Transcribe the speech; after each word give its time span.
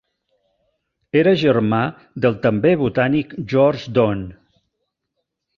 Era 1.19 1.33
germà 1.41 1.83
del 2.25 2.39
també 2.47 2.73
botànic 2.85 3.39
George 3.55 3.97
Don. 3.99 4.29